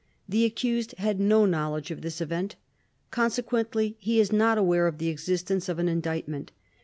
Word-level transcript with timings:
The 0.27 0.45
accused 0.45 0.95
had 0.97 1.19
no 1.19 1.45
knowledge 1.45 1.91
of 1.91 2.01
this 2.01 2.21
event. 2.21 2.55
Consequently 3.11 3.97
he 3.99 4.19
is 4.19 4.31
not 4.31 4.57
aware 4.57 4.87
of 4.87 4.97
the 4.97 5.09
existence 5.09 5.69
of 5.69 5.77
an 5.77 5.87
Indictment. 5.87 6.51